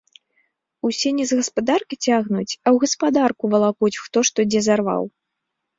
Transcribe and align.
Усе 0.89 1.09
не 1.17 1.25
з 1.31 1.37
гаспадаркі 1.41 1.95
цягнуць, 2.05 2.49
а 2.65 2.67
ў 2.75 2.85
гаспадарку 2.85 3.43
валакуць 3.55 3.95
хто 4.03 4.19
што 4.33 4.39
дзе 4.53 4.59
зарваў. 4.73 5.03